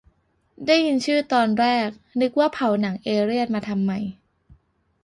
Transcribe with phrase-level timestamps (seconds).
[0.65, 1.89] ได้ยินชื่อตอนแรก
[2.21, 3.99] นึกว่าเผาหนังเอเลี่ยนมาทำใหม่